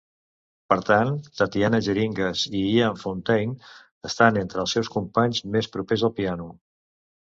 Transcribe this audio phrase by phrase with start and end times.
[0.71, 3.55] Per tant, Tatiana Geringas i Ian Fountain
[4.13, 6.55] estan entre els seus companys més propers al piano.